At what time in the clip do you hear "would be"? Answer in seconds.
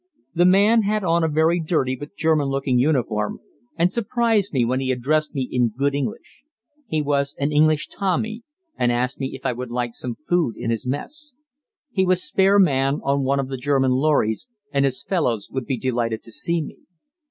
15.51-15.77